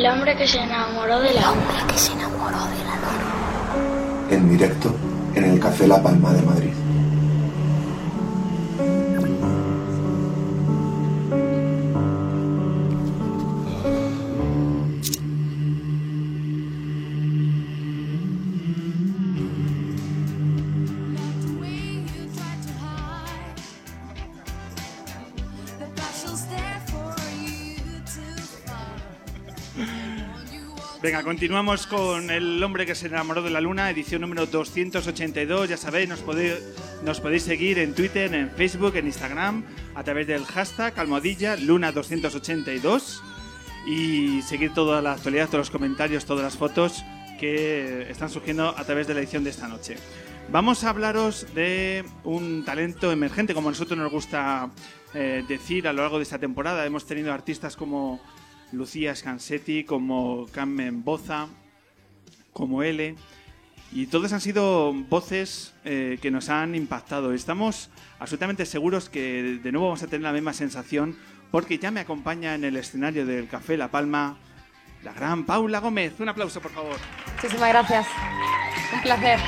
El 0.00 0.06
hombre 0.06 0.34
que 0.34 0.48
se 0.48 0.58
enamoró 0.58 1.20
de 1.20 1.34
la 1.34 1.40
El 1.40 1.46
hombre 1.46 1.76
que 1.92 1.98
se 1.98 2.12
enamoró 2.12 2.56
de 2.56 2.84
la 2.84 2.96
luna. 2.96 4.30
En 4.30 4.48
directo 4.48 4.94
en 5.34 5.44
el 5.44 5.60
Café 5.60 5.86
La 5.86 6.02
Palma 6.02 6.32
de 6.32 6.40
Madrid. 6.40 6.72
Venga, 31.02 31.22
continuamos 31.22 31.86
con 31.86 32.30
El 32.30 32.62
hombre 32.62 32.84
que 32.84 32.94
se 32.94 33.06
enamoró 33.06 33.40
de 33.40 33.48
la 33.48 33.62
luna, 33.62 33.88
edición 33.88 34.20
número 34.20 34.44
282. 34.44 35.70
Ya 35.70 35.78
sabéis, 35.78 36.10
nos 36.10 36.20
podéis, 36.20 37.42
seguir 37.42 37.78
en 37.78 37.94
Twitter, 37.94 38.34
en 38.34 38.50
Facebook, 38.50 38.94
en 38.96 39.06
Instagram, 39.06 39.64
a 39.94 40.04
través 40.04 40.26
del 40.26 40.44
hashtag 40.44 40.92
almohadilla 41.00 41.56
luna282 41.56 43.22
y 43.86 44.42
seguir 44.42 44.74
toda 44.74 45.00
la 45.00 45.12
actualidad, 45.12 45.46
todos 45.46 45.60
los 45.60 45.70
comentarios, 45.70 46.26
todas 46.26 46.44
las 46.44 46.58
fotos 46.58 47.02
que 47.38 48.10
están 48.10 48.28
surgiendo 48.28 48.68
a 48.68 48.84
través 48.84 49.06
de 49.06 49.14
la 49.14 49.20
edición 49.20 49.42
de 49.42 49.50
esta 49.50 49.68
noche. 49.68 49.96
Vamos 50.52 50.84
a 50.84 50.90
hablaros 50.90 51.46
de 51.54 52.04
un 52.24 52.62
talento 52.66 53.10
emergente, 53.10 53.54
como 53.54 53.70
a 53.70 53.72
nosotros 53.72 53.98
nos 53.98 54.12
gusta 54.12 54.68
eh, 55.14 55.44
decir 55.48 55.88
a 55.88 55.94
lo 55.94 56.02
largo 56.02 56.18
de 56.18 56.24
esta 56.24 56.38
temporada. 56.38 56.84
Hemos 56.84 57.06
tenido 57.06 57.32
artistas 57.32 57.74
como 57.74 58.20
Lucía 58.72 59.14
Scansetti, 59.14 59.84
como 59.84 60.46
Carmen 60.52 61.04
Boza, 61.04 61.48
como 62.52 62.82
L. 62.82 63.14
Y 63.92 64.06
todas 64.06 64.32
han 64.32 64.40
sido 64.40 64.92
voces 64.92 65.74
eh, 65.84 66.18
que 66.22 66.30
nos 66.30 66.48
han 66.48 66.74
impactado. 66.74 67.32
Estamos 67.32 67.90
absolutamente 68.18 68.66
seguros 68.66 69.08
que 69.08 69.58
de 69.62 69.72
nuevo 69.72 69.88
vamos 69.88 70.02
a 70.02 70.06
tener 70.06 70.22
la 70.22 70.32
misma 70.32 70.52
sensación 70.52 71.16
porque 71.50 71.78
ya 71.78 71.90
me 71.90 72.00
acompaña 72.00 72.54
en 72.54 72.64
el 72.64 72.76
escenario 72.76 73.26
del 73.26 73.48
Café 73.48 73.76
La 73.76 73.90
Palma 73.90 74.38
la 75.02 75.12
gran 75.12 75.44
Paula 75.44 75.80
Gómez. 75.80 76.14
Un 76.20 76.28
aplauso, 76.28 76.60
por 76.60 76.70
favor. 76.70 76.96
Muchísimas 77.36 77.68
gracias. 77.70 78.06
Un 78.92 79.02
placer. 79.02 79.40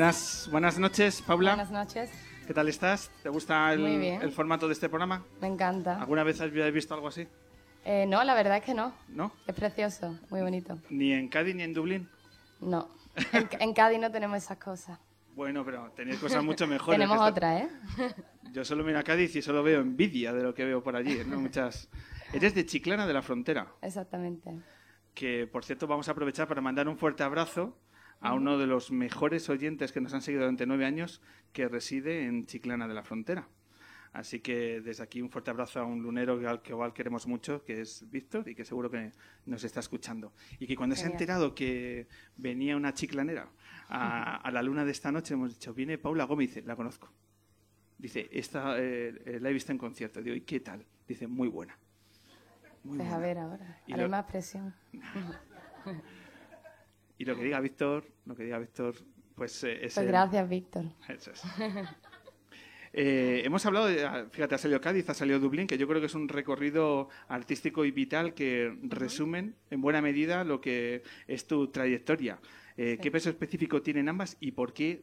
Buenas, 0.00 0.46
buenas 0.52 0.78
noches, 0.78 1.22
Paula. 1.22 1.52
Buenas 1.54 1.70
noches. 1.70 2.10
¿Qué 2.46 2.52
tal 2.52 2.68
estás? 2.68 3.10
¿Te 3.22 3.30
gusta 3.30 3.72
el, 3.72 3.80
Muy 3.80 3.96
bien. 3.96 4.20
el 4.20 4.30
formato 4.30 4.66
de 4.66 4.74
este 4.74 4.90
programa? 4.90 5.24
Me 5.40 5.46
encanta. 5.48 5.98
¿Alguna 5.98 6.22
vez 6.22 6.38
has 6.42 6.52
visto 6.52 6.92
algo 6.92 7.08
así? 7.08 7.26
Eh, 7.82 8.04
no, 8.06 8.22
la 8.22 8.34
verdad 8.34 8.58
es 8.58 8.62
que 8.62 8.74
no. 8.74 8.92
¿No? 9.08 9.32
Es 9.46 9.54
precioso, 9.54 10.18
muy 10.28 10.42
bonito. 10.42 10.78
¿Ni 10.90 11.14
en 11.14 11.28
Cádiz 11.28 11.54
ni 11.56 11.62
en 11.62 11.72
Dublín? 11.72 12.10
No. 12.60 12.90
En, 13.32 13.48
en 13.58 13.72
Cádiz 13.72 13.98
no 13.98 14.10
tenemos 14.12 14.36
esas 14.36 14.58
cosas. 14.58 14.98
Bueno, 15.34 15.64
pero 15.64 15.90
tenéis 15.96 16.18
cosas 16.18 16.44
mucho 16.44 16.66
mejores. 16.66 17.00
Tenemos 17.00 17.16
que 17.16 17.28
esta- 17.28 17.30
otra, 17.30 17.58
¿eh? 17.60 17.68
Yo 18.52 18.66
solo 18.66 18.84
miro 18.84 18.98
a 18.98 19.02
Cádiz 19.02 19.34
y 19.34 19.40
solo 19.40 19.62
veo 19.62 19.80
envidia 19.80 20.34
de 20.34 20.42
lo 20.42 20.52
que 20.52 20.66
veo 20.66 20.82
por 20.82 20.94
allí. 20.94 21.22
¿no? 21.26 21.40
Muchas... 21.40 21.88
Eres 22.34 22.54
de 22.54 22.66
Chiclana 22.66 23.06
de 23.06 23.14
la 23.14 23.22
Frontera, 23.22 23.68
Exactamente. 23.80 24.60
que 25.14 25.46
por 25.50 25.64
cierto 25.64 25.86
vamos 25.86 26.06
a 26.08 26.12
aprovechar 26.12 26.46
para 26.46 26.60
mandar 26.60 26.86
un 26.86 26.98
fuerte 26.98 27.22
abrazo 27.22 27.78
a 28.20 28.34
uno 28.34 28.58
de 28.58 28.66
los 28.66 28.90
mejores 28.90 29.48
oyentes 29.48 29.92
que 29.92 30.00
nos 30.00 30.14
han 30.14 30.22
seguido 30.22 30.42
durante 30.42 30.66
nueve 30.66 30.84
años, 30.86 31.20
que 31.52 31.68
reside 31.68 32.24
en 32.24 32.46
Chiclana 32.46 32.88
de 32.88 32.94
la 32.94 33.02
Frontera. 33.02 33.48
Así 34.12 34.40
que 34.40 34.80
desde 34.80 35.02
aquí 35.02 35.20
un 35.20 35.28
fuerte 35.28 35.50
abrazo 35.50 35.78
a 35.80 35.84
un 35.84 36.02
lunero 36.02 36.38
que 36.40 36.46
al 36.46 36.62
que 36.62 36.72
igual 36.72 36.94
queremos 36.94 37.26
mucho, 37.26 37.62
que 37.64 37.82
es 37.82 38.08
Víctor, 38.10 38.48
y 38.48 38.54
que 38.54 38.64
seguro 38.64 38.90
que 38.90 39.12
nos 39.44 39.62
está 39.62 39.80
escuchando. 39.80 40.32
Y 40.58 40.66
que 40.66 40.74
cuando 40.74 40.96
se 40.96 41.04
ha 41.04 41.10
enterado 41.10 41.54
que 41.54 42.06
venía 42.36 42.76
una 42.78 42.94
chiclanera 42.94 43.50
a, 43.88 44.36
a 44.36 44.50
la 44.50 44.62
luna 44.62 44.86
de 44.86 44.92
esta 44.92 45.12
noche, 45.12 45.34
hemos 45.34 45.52
dicho, 45.52 45.74
viene 45.74 45.98
Paula 45.98 46.24
Gómez, 46.24 46.48
dice, 46.54 46.66
la 46.66 46.76
conozco. 46.76 47.12
Dice, 47.98 48.28
esta 48.32 48.78
eh, 48.78 49.08
eh, 49.26 49.38
la 49.40 49.50
he 49.50 49.52
visto 49.52 49.72
en 49.72 49.78
concierto. 49.78 50.22
Digo, 50.22 50.34
¿y 50.34 50.40
qué 50.42 50.60
tal? 50.60 50.86
Dice, 51.06 51.26
muy 51.26 51.48
buena. 51.48 51.76
Muy 52.84 52.96
Pues 52.98 53.10
a 53.12 53.18
ver 53.18 53.36
ahora. 53.38 53.80
Haré 53.92 54.02
lo- 54.02 54.08
más 54.08 54.24
presión. 54.24 54.74
Y 57.18 57.24
lo 57.24 57.36
que 57.36 57.44
diga 57.44 57.60
Víctor, 57.60 58.04
lo 58.26 58.36
que 58.36 58.44
diga 58.44 58.58
Víctor, 58.58 58.94
pues 59.34 59.64
eh, 59.64 59.72
es 59.74 59.94
Pues 59.94 59.98
el- 59.98 60.06
gracias, 60.06 60.48
Víctor. 60.48 60.84
Eso 61.08 61.30
es. 61.30 61.42
Eh, 62.98 63.42
hemos 63.44 63.66
hablado, 63.66 63.88
de, 63.88 64.06
ah, 64.06 64.26
fíjate, 64.30 64.54
ha 64.54 64.58
salido 64.58 64.80
Cádiz, 64.80 65.10
ha 65.10 65.12
salido 65.12 65.38
Dublín, 65.38 65.66
que 65.66 65.76
yo 65.76 65.86
creo 65.86 66.00
que 66.00 66.06
es 66.06 66.14
un 66.14 66.30
recorrido 66.30 67.10
artístico 67.28 67.84
y 67.84 67.90
vital 67.90 68.32
que 68.32 68.74
resumen 68.84 69.54
en 69.70 69.82
buena 69.82 70.00
medida 70.00 70.44
lo 70.44 70.62
que 70.62 71.02
es 71.26 71.46
tu 71.46 71.68
trayectoria. 71.68 72.38
Eh, 72.78 72.96
¿Qué 72.98 73.10
peso 73.10 73.28
específico 73.28 73.82
tienen 73.82 74.08
ambas 74.08 74.38
y 74.40 74.52
por 74.52 74.72
qué 74.72 75.02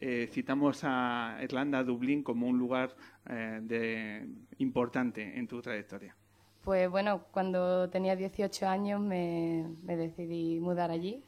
eh, 0.00 0.28
citamos 0.30 0.82
a 0.84 1.40
Irlanda, 1.42 1.78
a 1.80 1.84
Dublín, 1.84 2.22
como 2.22 2.46
un 2.46 2.58
lugar 2.60 2.94
eh, 3.28 3.58
de, 3.60 4.28
importante 4.58 5.36
en 5.36 5.48
tu 5.48 5.60
trayectoria? 5.60 6.14
Pues 6.62 6.88
bueno, 6.88 7.24
cuando 7.32 7.90
tenía 7.90 8.14
18 8.14 8.68
años 8.68 9.00
me, 9.00 9.66
me 9.82 9.96
decidí 9.96 10.60
mudar 10.60 10.92
allí 10.92 11.24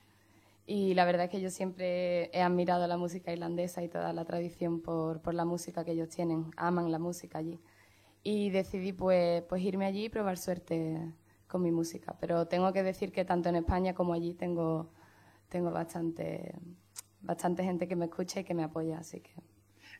y 0.66 0.94
la 0.94 1.04
verdad 1.04 1.26
es 1.26 1.30
que 1.30 1.40
yo 1.40 1.50
siempre 1.50 2.30
he 2.32 2.40
admirado 2.40 2.86
la 2.86 2.96
música 2.96 3.32
irlandesa 3.32 3.82
y 3.82 3.88
toda 3.88 4.12
la 4.12 4.24
tradición 4.24 4.80
por, 4.80 5.20
por 5.20 5.34
la 5.34 5.44
música 5.44 5.84
que 5.84 5.92
ellos 5.92 6.08
tienen, 6.08 6.50
aman 6.56 6.90
la 6.90 6.98
música 6.98 7.38
allí. 7.38 7.60
Y 8.22 8.48
decidí 8.48 8.92
pues, 8.92 9.42
pues 9.42 9.62
irme 9.62 9.84
allí 9.84 10.06
y 10.06 10.08
probar 10.08 10.38
suerte 10.38 11.12
con 11.46 11.62
mi 11.62 11.70
música. 11.70 12.16
Pero 12.18 12.48
tengo 12.48 12.72
que 12.72 12.82
decir 12.82 13.12
que 13.12 13.26
tanto 13.26 13.50
en 13.50 13.56
España 13.56 13.94
como 13.94 14.14
allí 14.14 14.32
tengo, 14.32 14.90
tengo 15.50 15.70
bastante, 15.70 16.54
bastante 17.20 17.62
gente 17.62 17.86
que 17.86 17.96
me 17.96 18.06
escucha 18.06 18.40
y 18.40 18.44
que 18.44 18.54
me 18.54 18.62
apoya, 18.62 18.98
así 18.98 19.20
que... 19.20 19.32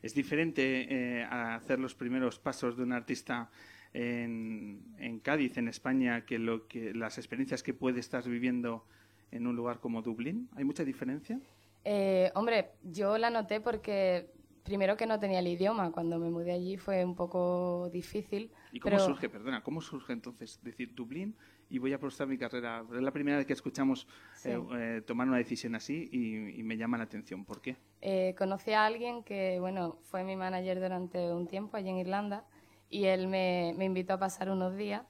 ¿Es 0.01 0.15
diferente 0.15 1.19
eh, 1.19 1.23
hacer 1.23 1.79
los 1.79 1.93
primeros 1.93 2.39
pasos 2.39 2.75
de 2.75 2.83
un 2.83 2.91
artista 2.91 3.51
en, 3.93 4.95
en 4.97 5.19
Cádiz, 5.19 5.57
en 5.57 5.67
España, 5.67 6.25
que, 6.25 6.39
lo 6.39 6.67
que 6.67 6.93
las 6.93 7.17
experiencias 7.19 7.61
que 7.61 7.73
puede 7.73 7.99
estar 7.99 8.27
viviendo 8.27 8.85
en 9.31 9.47
un 9.47 9.55
lugar 9.55 9.79
como 9.79 10.01
Dublín? 10.01 10.49
¿Hay 10.55 10.63
mucha 10.63 10.83
diferencia? 10.83 11.39
Eh, 11.83 12.31
hombre, 12.35 12.71
yo 12.83 13.17
la 13.17 13.29
noté 13.29 13.61
porque 13.61 14.31
primero 14.63 14.97
que 14.97 15.05
no 15.05 15.19
tenía 15.19 15.39
el 15.39 15.47
idioma. 15.47 15.91
Cuando 15.91 16.17
me 16.17 16.29
mudé 16.29 16.51
allí 16.51 16.77
fue 16.77 17.05
un 17.05 17.15
poco 17.15 17.89
difícil. 17.91 18.51
¿Y 18.71 18.79
cómo 18.79 18.95
pero 18.95 19.05
surge, 19.05 19.29
perdona, 19.29 19.61
cómo 19.63 19.81
surge 19.81 20.13
entonces 20.13 20.59
decir 20.63 20.93
Dublín 20.95 21.35
y 21.69 21.77
voy 21.77 21.93
a 21.93 21.97
aprovechar 21.97 22.27
mi 22.27 22.37
carrera? 22.37 22.83
Es 22.93 23.01
la 23.01 23.11
primera 23.11 23.37
vez 23.37 23.45
que 23.45 23.53
escuchamos 23.53 24.07
Sí. 24.33 24.49
eh, 24.49 24.59
eh, 24.73 25.01
tomar 25.05 25.27
una 25.27 25.37
decisión 25.37 25.75
así 25.75 26.09
y, 26.11 26.59
y 26.59 26.63
me 26.63 26.75
llama 26.77 26.97
la 26.97 27.03
atención. 27.03 27.45
¿Por 27.45 27.61
qué? 27.61 27.77
eh, 28.01 28.35
conocí 28.37 28.71
a 28.71 28.85
alguien 28.85 29.23
que, 29.23 29.59
bueno, 29.59 29.97
fue 30.03 30.23
mi 30.23 30.35
manager 30.35 30.79
durante 30.79 31.31
un 31.33 31.47
tiempo 31.47 31.77
allí 31.77 31.89
en 31.89 31.97
Irlanda 31.97 32.45
y 32.89 33.05
él 33.05 33.27
me, 33.27 33.73
me 33.77 33.85
invitó 33.85 34.13
a 34.13 34.19
pasar 34.19 34.49
unos 34.49 34.75
días 34.75 35.03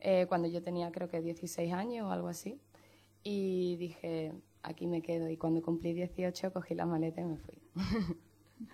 eh, 0.00 0.26
cuando 0.28 0.48
yo 0.48 0.62
tenía 0.62 0.90
creo 0.92 1.08
que 1.08 1.20
16 1.20 1.72
años 1.72 2.06
o 2.06 2.10
algo 2.12 2.28
así. 2.28 2.58
Y 3.24 3.76
dije, 3.76 4.32
aquí 4.62 4.86
me 4.86 5.02
quedo. 5.02 5.28
Y 5.30 5.36
cuando 5.36 5.62
cumplí 5.62 5.92
18 5.94 6.52
cogí 6.52 6.74
la 6.74 6.86
maleta 6.86 7.20
y 7.20 7.24
me 7.24 7.36
fui. 7.38 7.58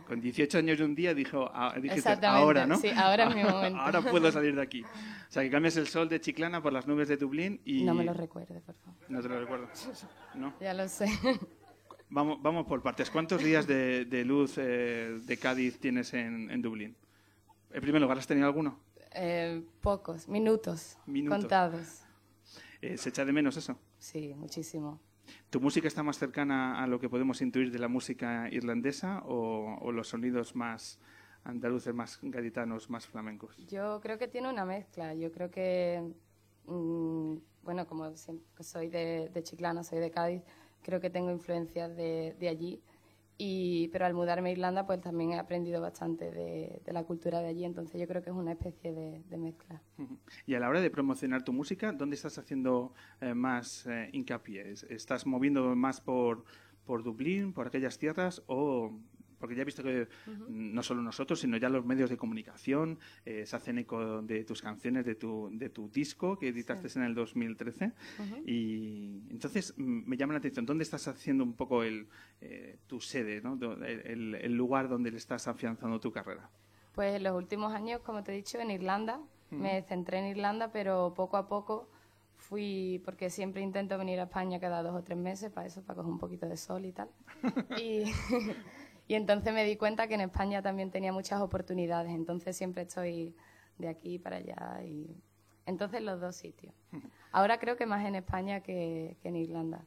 Con 0.07 0.21
18 0.21 0.59
años 0.59 0.79
y 0.79 0.83
un 0.83 0.95
día 0.95 1.15
dijo, 1.15 1.51
ah, 1.55 1.75
dijiste, 1.81 2.11
ahora, 2.27 2.67
¿no? 2.67 2.77
sí, 2.77 2.89
ahora 2.95 3.29
es 3.29 3.35
mi 3.35 3.43
momento. 3.51 3.79
ahora 3.81 4.03
puedo 4.03 4.31
salir 4.33 4.55
de 4.55 4.63
aquí. 4.63 4.83
O 4.83 4.87
sea, 5.33 5.43
que 5.43 5.51
cambias 5.51 5.77
el 5.79 5.87
sol 5.87 6.09
de 6.09 6.21
Chiclana 6.21 6.63
por 6.63 6.73
las 6.73 6.87
nubes 6.87 7.09
de 7.09 7.17
Dublín 7.17 7.61
y... 7.65 7.83
No 7.85 7.95
me 7.95 8.05
lo 8.05 8.13
recuerde, 8.13 8.61
por 8.61 8.75
favor. 8.75 9.01
No 9.09 9.23
te 9.23 9.29
lo 9.29 9.41
recuerdo. 9.41 9.69
¿No? 10.35 10.53
Ya 10.61 10.75
lo 10.75 10.87
sé. 10.89 11.07
Vamos, 12.11 12.43
vamos 12.43 12.67
por 12.67 12.83
partes. 12.83 13.09
¿Cuántos 13.11 13.43
días 13.43 13.67
de, 13.67 14.05
de 14.05 14.25
luz 14.25 14.55
eh, 14.59 15.19
de 15.25 15.37
Cádiz 15.39 15.79
tienes 15.79 16.13
en, 16.13 16.51
en 16.51 16.61
Dublín? 16.61 16.97
En 17.73 17.81
primer 17.81 18.03
lugar, 18.03 18.19
¿has 18.19 18.27
tenido 18.27 18.47
alguno? 18.49 18.81
Eh, 19.15 19.63
pocos, 19.81 20.29
minutos, 20.29 20.99
Minutos. 21.07 21.39
contados. 21.39 22.03
Eh, 22.83 22.97
¿Se 22.97 23.09
echa 23.09 23.25
de 23.25 23.33
menos 23.33 23.57
eso? 23.57 23.79
Sí, 24.01 24.35
muchísimo. 24.35 24.99
¿Tu 25.51 25.61
música 25.61 25.87
está 25.87 26.03
más 26.03 26.19
cercana 26.19 26.83
a 26.83 26.87
lo 26.87 26.99
que 26.99 27.09
podemos 27.09 27.41
intuir 27.41 27.71
de 27.71 27.79
la 27.79 27.87
música 27.87 28.49
irlandesa 28.51 29.23
o, 29.27 29.77
o 29.81 29.93
los 29.93 30.09
sonidos 30.09 30.57
más 30.57 30.99
andaluces, 31.45 31.95
más 31.95 32.19
gaditanos, 32.23 32.91
más 32.91 33.07
flamencos? 33.07 33.57
Yo 33.69 34.01
creo 34.01 34.19
que 34.19 34.27
tiene 34.27 34.49
una 34.51 34.65
mezcla. 34.65 35.15
Yo 35.15 35.31
creo 35.31 35.51
que, 35.51 36.03
mm, 36.67 37.35
bueno, 37.63 37.87
como 37.87 38.13
soy 38.61 38.89
de, 38.89 39.31
de 39.33 39.43
Chiclana, 39.43 39.85
soy 39.85 40.01
de 40.01 40.11
Cádiz, 40.11 40.43
creo 40.83 41.01
que 41.01 41.11
tengo 41.11 41.31
influencias 41.31 41.95
de, 41.95 42.35
de 42.41 42.49
allí. 42.49 42.83
Y, 43.43 43.89
pero 43.89 44.05
al 44.05 44.13
mudarme 44.13 44.51
a 44.51 44.53
Irlanda, 44.53 44.85
pues 44.87 45.01
también 45.01 45.33
he 45.33 45.39
aprendido 45.39 45.81
bastante 45.81 46.31
de, 46.31 46.83
la 46.93 47.05
cultura 47.05 47.41
de 47.41 47.49
allí. 47.49 47.65
Entonces 47.65 47.99
yo 47.99 48.07
creo 48.07 48.23
que 48.23 48.29
es 48.29 48.37
una 48.37 48.53
especie 48.53 48.93
de, 48.93 49.37
mezcla. 49.39 49.81
Y 50.45 50.55
a 50.55 50.61
la 50.61 50.69
hora 50.69 50.83
de 50.83 50.91
promocionar 50.91 51.43
tu 51.43 51.55
música, 51.55 51.91
¿dónde 51.93 52.17
estás 52.17 52.37
haciendo 52.37 52.93
eh, 53.23 53.33
más 53.33 53.87
eh, 53.87 54.11
hincapié? 54.13 54.71
¿Es- 54.71 54.83
¿Estás 54.91 55.25
moviendo 55.25 55.75
más 55.75 56.03
por, 56.03 56.45
por 56.85 57.03
Dublín, 57.03 57.55
por 57.55 57.67
aquellas 57.69 57.97
tierras 57.97 58.43
o 58.47 58.93
porque 59.41 59.57
ya 59.57 59.63
he 59.63 59.65
visto 59.65 59.83
que 59.83 60.07
no 60.49 60.83
solo 60.83 61.03
nosotros, 61.03 61.41
sino 61.41 61.57
ya 61.57 61.69
los 61.69 61.85
medios 61.85 62.11
de 62.11 62.19
comunicación 62.19 62.99
eh, 63.25 63.47
se 63.47 63.57
hacen 63.57 63.79
eco 63.79 64.21
de 64.21 64.45
tus 64.45 64.61
canciones, 64.61 65.07
de 65.07 65.15
tu, 65.15 65.49
de 65.53 65.71
tu 65.71 65.89
disco 65.89 66.39
que 66.39 66.49
editaste 66.49 66.87
en 66.99 67.05
el 67.05 67.15
2013. 67.15 67.93
Y 68.47 69.23
entonces 69.31 69.75
mm, 69.77 70.09
me 70.09 70.17
llama 70.17 70.35
la 70.35 70.39
atención, 70.39 70.67
¿dónde 70.67 70.85
estás 70.85 71.09
haciendo 71.09 71.43
un 71.43 71.55
poco 71.55 71.83
el, 71.83 72.07
eh, 72.41 72.79
tu 72.87 73.01
sede, 73.01 73.41
¿no? 73.41 73.59
el, 73.85 74.35
el, 74.35 74.53
lugar 74.53 74.89
donde 74.89 75.11
le 75.11 75.17
estás 75.17 75.49
afianzando 75.49 75.99
tu 75.99 76.13
carrera? 76.13 76.51
Pues 76.93 77.15
en 77.15 77.23
los 77.23 77.35
últimos 77.35 77.73
años, 77.73 78.03
como 78.03 78.23
te 78.23 78.33
he 78.33 78.37
dicho, 78.37 78.59
en 78.59 78.71
Irlanda. 78.71 79.21
Me 79.51 79.83
centré 79.83 80.19
en 80.19 80.27
Irlanda, 80.27 80.71
pero 80.71 81.13
poco 81.13 81.37
a 81.37 81.49
poco 81.49 81.89
fui, 82.41 83.01
porque 83.05 83.31
siempre 83.31 83.63
intento 83.63 83.97
venir 83.99 84.19
a 84.21 84.25
España 84.25 84.59
cada 84.59 84.83
dos 84.83 84.95
o 84.95 85.03
tres 85.03 85.19
meses, 85.19 85.51
para 85.53 85.67
eso, 85.67 85.83
para 85.83 85.97
coger 85.97 86.13
un 86.13 86.19
poquito 86.19 86.47
de 86.47 86.57
sol 86.57 86.85
y 86.85 86.93
tal. 86.93 87.09
y, 87.81 88.05
y 89.11 89.17
entonces 89.17 89.53
me 89.53 89.65
di 89.65 89.75
cuenta 89.75 90.07
que 90.07 90.15
en 90.15 90.21
España 90.21 90.63
también 90.63 90.93
tenía 90.93 91.13
muchas 91.13 91.41
oportunidades, 91.41 92.13
entonces 92.13 92.57
siempre 92.57 92.83
estoy 92.83 93.35
de 93.77 93.89
aquí 93.89 94.21
para 94.21 94.37
allá 94.37 94.85
y 94.85 95.21
entonces 95.67 96.01
los 96.01 96.21
dos 96.21 96.37
sitios. 96.37 96.73
Ahora 97.33 97.59
creo 97.59 97.77
que 97.77 97.87
más 97.87 98.07
en 98.07 98.15
España 98.15 98.61
que, 98.61 99.17
en 99.25 99.35
Irlanda. 99.35 99.85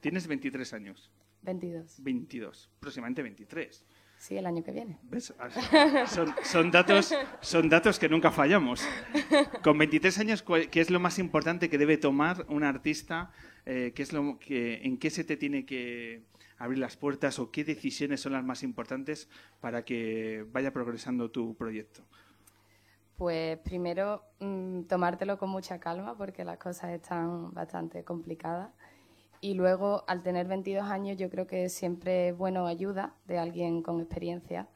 Tienes 0.00 0.26
23 0.26 0.74
años. 0.74 1.10
22. 1.40 2.02
22, 2.02 2.70
próximamente 2.78 3.22
23. 3.22 3.82
Sí, 4.18 4.36
el 4.36 4.44
año 4.44 4.62
que 4.62 4.72
viene. 4.72 4.98
Ah, 5.38 6.06
son, 6.44 6.70
datos, 6.70 7.14
son 7.40 7.70
datos 7.70 7.98
que 7.98 8.10
nunca 8.10 8.30
fallamos. 8.30 8.86
Con 9.62 9.78
23 9.78 10.18
años, 10.18 10.44
¿qué 10.70 10.80
es 10.82 10.90
lo 10.90 11.00
más 11.00 11.18
importante 11.18 11.70
que 11.70 11.78
debe 11.78 11.96
tomar 11.96 12.44
un 12.50 12.62
artista? 12.62 13.30
Eh, 13.64 13.92
¿qué 13.94 14.02
es 14.02 14.12
lo 14.12 14.38
que, 14.38 14.82
¿En 14.82 14.98
qué 14.98 15.08
se 15.08 15.24
te 15.24 15.38
tiene 15.38 15.64
que, 15.64 16.24
abrir 16.58 16.78
las 16.78 16.96
puertas 16.96 17.38
o 17.38 17.50
qué 17.50 17.64
decisiones 17.64 18.20
son 18.20 18.32
las 18.32 18.44
más 18.44 18.62
importantes 18.62 19.28
para 19.60 19.84
que 19.84 20.46
vaya 20.52 20.72
progresando 20.72 21.30
tu 21.30 21.54
proyecto? 21.54 22.02
Pues 23.16 23.58
primero 23.58 24.22
mm, 24.40 24.82
tomártelo 24.82 25.38
con 25.38 25.50
mucha 25.50 25.80
calma 25.80 26.16
porque 26.16 26.44
las 26.44 26.58
cosas 26.58 26.90
están 26.90 27.52
bastante 27.52 28.04
complicadas. 28.04 28.70
Y 29.40 29.54
luego, 29.54 30.04
al 30.06 30.22
tener 30.22 30.48
22 30.48 30.84
años, 30.84 31.16
yo 31.18 31.30
creo 31.30 31.46
que 31.46 31.68
siempre 31.68 32.30
es 32.30 32.36
bueno 32.36 32.66
ayuda 32.66 33.14
de 33.26 33.38
alguien 33.38 33.82
con 33.82 34.00
experiencia 34.00 34.68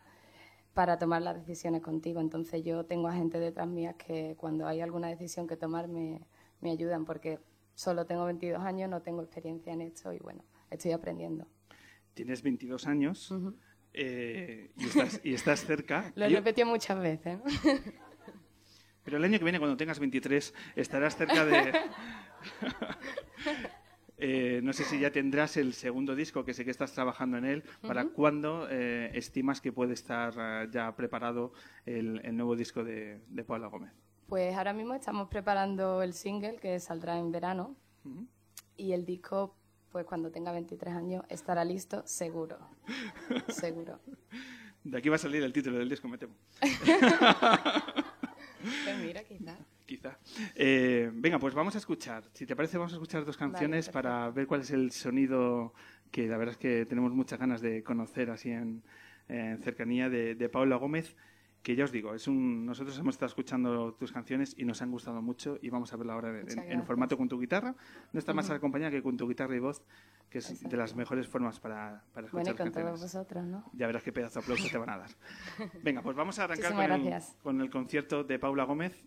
para 0.75 0.99
tomar 0.99 1.23
las 1.23 1.37
decisiones 1.37 1.83
contigo. 1.83 2.21
Entonces 2.21 2.63
yo 2.63 2.85
tengo 2.85 3.09
a 3.09 3.15
gente 3.15 3.39
detrás 3.39 3.69
mías 3.69 3.97
que 3.97 4.37
cuando 4.39 4.67
hay 4.67 4.81
alguna 4.81 5.09
decisión 5.09 5.47
que 5.47 5.57
tomar 5.57 5.89
me, 5.89 6.21
me 6.61 6.71
ayudan 6.71 7.05
porque 7.05 7.41
solo 7.75 8.07
tengo 8.07 8.25
22 8.27 8.63
años, 8.63 8.89
no 8.89 9.03
tengo 9.03 9.23
experiencia 9.23 9.73
en 9.73 9.81
esto 9.83 10.13
y 10.13 10.19
bueno, 10.19 10.45
estoy 10.71 10.93
aprendiendo 10.93 11.47
tienes 12.15 12.43
22 12.43 12.87
años 12.87 13.33
eh, 13.93 14.71
y, 15.25 15.35
estás, 15.35 15.65
cerca. 15.65 16.13
Lo 16.17 16.25
he 16.25 16.29
repetido 16.29 16.67
muchas 16.67 17.01
veces. 17.01 17.39
Pero 19.05 19.17
el 19.17 19.25
año 19.25 19.39
que 19.39 19.45
viene, 19.45 19.59
cuando 19.59 19.77
tengas 19.77 19.99
23, 19.99 20.55
estarás 20.77 21.17
cerca 21.17 21.45
de... 21.45 21.73
Eh, 24.23 24.61
no 24.63 24.75
sé 24.75 24.85
si 24.85 25.01
ya 25.01 25.11
tendrás 25.11 25.57
el 25.57 25.73
segundo 25.73 26.15
disco, 26.15 26.45
que 26.45 26.53
sé 26.53 26.63
que 26.67 26.71
estás 26.71 26.93
trabajando 26.93 27.39
en 27.39 27.47
él. 27.47 27.65
¿Para 27.81 28.05
cuándo 28.09 28.69
eh, 28.71 29.11
estimas 29.15 29.63
que 29.63 29.73
puede 29.73 29.95
estar 29.95 30.71
ya 30.71 30.95
preparado 30.95 31.55
el, 31.87 32.21
nuevo 32.37 32.55
disco 32.55 32.85
de, 32.85 33.23
Paula 33.47 33.69
Gómez? 33.69 33.95
Pues 34.27 34.55
ahora 34.55 34.75
mismo 34.75 34.93
estamos 34.93 35.29
preparando 35.31 36.03
el 36.03 36.13
single 36.13 36.57
que 36.57 36.79
saldrá 36.81 37.19
en 37.19 37.33
verano. 37.33 37.75
Y 38.77 38.93
el 38.93 39.07
disco 39.07 39.57
pues 39.91 40.07
cuando 40.07 40.31
tenga 40.31 40.53
23 40.53 40.95
años 40.95 41.25
estará 41.29 41.65
listo, 41.65 42.03
seguro. 42.07 42.59
seguro. 43.49 43.99
De 44.85 44.97
aquí 44.97 45.09
va 45.11 45.17
a 45.17 45.19
salir 45.19 45.43
el 45.43 45.53
título 45.53 45.79
del 45.79 45.91
disco, 45.91 46.09
me 46.09 46.17
temo. 46.17 46.35
pues 46.61 46.73
mira, 49.03 49.23
quizá. 49.25 49.59
Quizá. 49.85 50.19
Eh, 50.55 51.11
venga, 51.13 51.39
pues 51.39 51.53
vamos 51.53 51.75
a 51.75 51.79
escuchar. 51.79 52.25
Si 52.33 52.47
te 52.47 52.57
parece, 52.57 52.79
vamos 52.79 52.95
a 52.95 52.97
escuchar 52.97 53.27
dos 53.27 53.37
canciones 53.37 53.91
para 53.91 54.31
ver 54.31 54.47
cuál 54.47 54.63
es 54.63 54.71
el 54.71 54.91
sonido 54.91 55.75
que 56.11 56.27
la 56.29 56.39
verdad 56.39 56.53
es 56.53 56.59
que 56.59 56.87
tenemos 56.87 57.13
muchas 57.13 57.39
ganas 57.39 57.61
de 57.61 57.83
conocer 57.83 58.31
así 58.31 58.53
en, 58.53 58.83
cercanía 59.29 60.09
de, 60.09 60.35
de 60.35 60.49
Paula 60.49 60.77
Gómez 60.77 61.15
que 61.63 61.77
ya 61.77 61.85
os 61.85 61.93
digo, 61.93 62.15
es 62.15 62.27
un, 62.27 62.65
nosotros 62.65 62.99
hemos 62.99 63.15
estado 63.15 63.29
escuchando 63.29 63.93
tus 63.93 64.13
canciones 64.13 64.55
y 64.57 64.65
nos 64.65 64.81
han 64.81 64.91
gustado 64.91 65.21
mucho 65.21 65.59
y 65.61 65.69
vamos 65.69 65.93
a 65.93 65.97
verla 65.97 66.15
ahora 66.15 66.41
en, 66.41 66.85
formato 66.85 67.19
con 67.19 67.29
tu 67.29 67.39
guitarra. 67.39 67.75
No 68.13 68.19
está 68.19 68.33
más 68.33 68.49
acompañada 68.49 68.91
que 68.91 69.03
con 69.03 69.17
tu 69.17 69.29
guitarra 69.29 69.55
y 69.55 69.59
voz, 69.59 69.83
que 70.31 70.39
es 70.39 70.63
de 70.63 70.77
las 70.77 70.95
mejores 70.97 71.29
formas 71.29 71.61
para, 71.61 72.03
para 72.15 72.27
escuchar 72.27 72.55
bueno, 72.55 72.71
y 72.71 72.73
con 72.73 72.83
todos 72.83 73.01
vosotros, 73.01 73.45
¿no? 73.45 73.71
Ya 73.75 73.87
verás 73.87 74.03
qué 74.03 74.13
pedazo 74.13 74.41
de 74.41 74.45
aplauso 74.45 74.69
te 74.71 74.79
van 74.79 74.91
a 74.91 74.99
dar. 74.99 75.11
Venga, 75.83 76.01
pues 76.01 76.17
vamos 76.17 76.39
a 76.39 76.45
arrancar 76.45 76.73
con 77.43 77.61
el, 77.61 77.71
concierto 77.71 78.25
de 78.25 78.39
Paula 78.39 78.65
Gómez, 78.65 79.07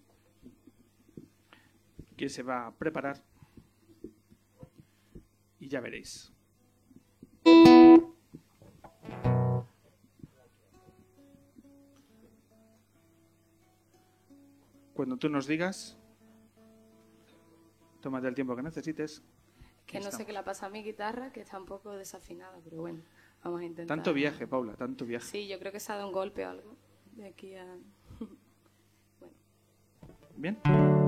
que 2.15 2.29
se 2.29 2.43
va 2.43 2.67
a 2.67 2.71
preparar 2.71 3.23
y 5.59 5.69
ya 5.69 5.79
veréis. 5.79 6.32
Cuando 15.03 15.17
tú 15.17 15.27
nos 15.27 15.47
digas, 15.47 15.97
tómate 17.99 18.25
el 18.29 18.35
tiempo 18.35 18.55
que 18.55 18.63
necesites. 18.63 19.21
Que 19.85 19.99
no 19.99 20.09
sé 20.11 20.25
qué 20.25 20.31
le 20.31 20.41
pasa 20.43 20.67
a 20.67 20.69
mi 20.69 20.81
guitarra, 20.81 21.33
que 21.33 21.41
está 21.41 21.59
un 21.59 21.65
poco 21.65 21.91
desafinada, 21.91 22.57
pero 22.63 22.77
bueno, 22.77 23.01
vamos 23.43 23.59
a 23.59 23.65
intentar. 23.65 23.97
Tanto 23.97 24.13
viaje, 24.13 24.47
Paula, 24.47 24.77
tanto 24.77 25.05
viaje. 25.05 25.25
Sí, 25.25 25.49
yo 25.49 25.59
creo 25.59 25.73
que 25.73 25.81
se 25.81 25.91
ha 25.91 25.95
dado 25.95 26.07
un 26.07 26.13
golpe 26.13 26.45
o 26.45 26.49
algo 26.51 26.77
de 27.17 27.27
aquí 27.27 27.53
a. 27.53 27.65
bueno. 29.19 29.35
Bien. 30.37 31.02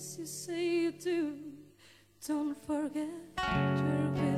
as 0.00 0.16
you 0.18 0.24
say 0.24 0.66
you 0.82 0.92
do. 0.92 1.34
Don't 2.26 2.56
forget 2.66 3.10
your 3.36 4.10
baby. 4.14 4.29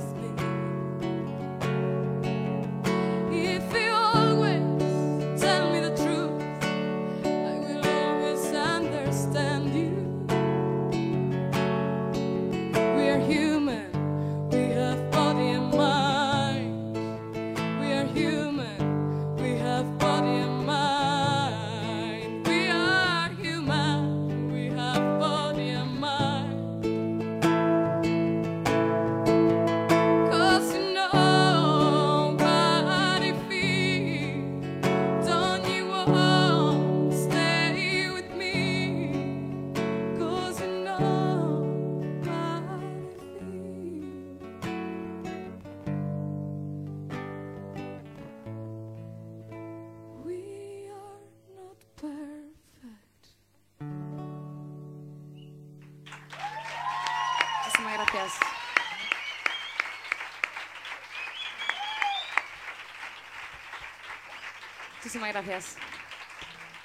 Muchísimas 64.97 65.33
gracias. 65.33 65.77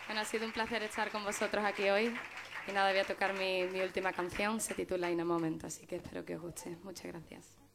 Bueno, 0.05 0.22
ha 0.22 0.25
sido 0.25 0.46
un 0.46 0.53
placer 0.53 0.84
estar 0.84 1.12
con 1.12 1.25
vosotros 1.25 1.65
aquí 1.65 1.89
hoy. 1.89 2.17
Y 2.67 2.72
nada, 2.72 2.91
voy 2.91 3.00
a 3.00 3.05
tocar 3.05 3.34
mi, 3.38 3.63
mi 3.65 3.81
última 3.81 4.13
canción, 4.13 4.60
se 4.60 4.74
titula 4.74 5.10
In 5.12 5.22
a 5.22 5.25
Moment, 5.25 5.63
así 5.65 5.86
que 5.86 5.98
espero 5.98 6.25
que 6.25 6.36
os 6.36 6.41
guste. 6.41 6.77
Muchas 6.84 7.07
gracias. 7.07 7.66